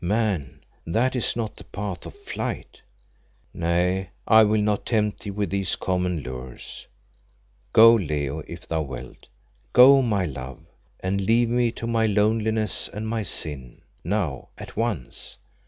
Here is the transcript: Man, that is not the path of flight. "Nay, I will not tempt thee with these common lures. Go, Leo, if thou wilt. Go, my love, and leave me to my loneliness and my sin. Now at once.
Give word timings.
Man, 0.03 0.61
that 0.87 1.15
is 1.15 1.35
not 1.35 1.57
the 1.57 1.63
path 1.63 2.07
of 2.07 2.17
flight. 2.17 2.81
"Nay, 3.53 4.09
I 4.27 4.43
will 4.43 4.63
not 4.63 4.87
tempt 4.87 5.19
thee 5.21 5.29
with 5.29 5.51
these 5.51 5.75
common 5.75 6.21
lures. 6.23 6.87
Go, 7.71 7.93
Leo, 7.93 8.39
if 8.47 8.67
thou 8.67 8.81
wilt. 8.81 9.27
Go, 9.73 10.01
my 10.01 10.25
love, 10.25 10.65
and 11.01 11.21
leave 11.21 11.49
me 11.49 11.71
to 11.73 11.85
my 11.85 12.07
loneliness 12.07 12.89
and 12.91 13.07
my 13.07 13.21
sin. 13.21 13.81
Now 14.03 14.47
at 14.57 14.75
once. 14.75 15.37